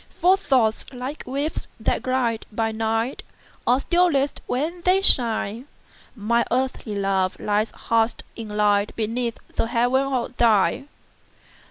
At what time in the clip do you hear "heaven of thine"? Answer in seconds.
9.67-10.89